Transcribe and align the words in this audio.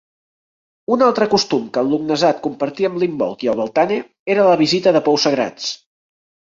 Un 0.95 1.03
altre 1.07 1.27
costum 1.33 1.67
que 1.75 1.83
el 1.85 1.93
Lughnasadh 1.95 2.41
compartia 2.47 2.91
amb 2.93 2.99
l'Imbolc 3.05 3.47
i 3.49 3.53
el 3.55 3.63
Beltane 3.63 4.01
era 4.37 4.51
la 4.53 4.61
visita 4.67 4.97
de 4.99 5.09
pous 5.11 5.29
sagrats. 5.29 5.75